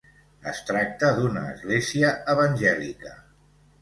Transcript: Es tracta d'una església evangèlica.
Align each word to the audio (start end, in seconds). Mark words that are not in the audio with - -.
Es 0.51 0.61
tracta 0.69 1.11
d'una 1.19 1.43
església 1.51 2.09
evangèlica. 2.37 3.17